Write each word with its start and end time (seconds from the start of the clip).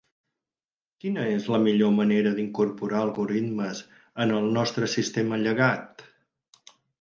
Quina 1.03 1.25
és 1.33 1.43
la 1.55 1.59
millor 1.65 1.91
manera 1.97 2.31
d'incorporar 2.39 3.01
algoritmes 3.09 3.83
en 4.27 4.35
el 4.39 4.49
nostre 4.57 4.91
sistema 4.95 5.41
llegat? 5.45 6.05